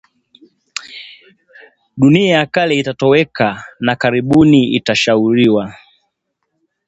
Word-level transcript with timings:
Dunia 1.97 2.35
ya 2.37 2.45
kale 2.45 2.75
itatoweka 2.79 3.63
na 3.79 3.95
karibuni 3.95 4.67
itasahauliwa 4.75 5.75